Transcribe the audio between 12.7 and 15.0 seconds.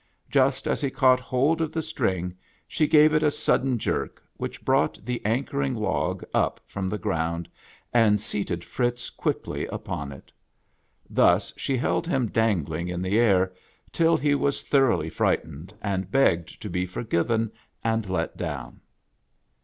in the air, till he was thor